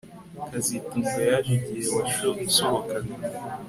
kazitunga 0.51 1.11
yaje 1.27 1.51
igihe 1.57 1.87
wasohokaga 1.95 2.95